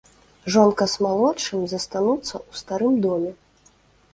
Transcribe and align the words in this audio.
Жонка 0.53 0.87
з 0.93 1.03
малодшым 1.05 1.67
застануцца 1.73 2.33
ў 2.49 2.51
старым 2.63 2.93
доме. 3.05 3.31